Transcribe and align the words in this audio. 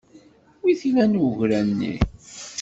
Wi 0.61 0.73
t-ilan 0.79 1.19
ugra-nni? 1.25 1.95